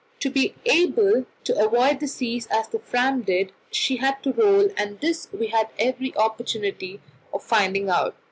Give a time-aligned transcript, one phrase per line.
[0.21, 4.69] To be able to avoid the seas as the Fram did, she had to roll,
[4.75, 6.99] and this we had every opportunity
[7.31, 8.15] of finding out.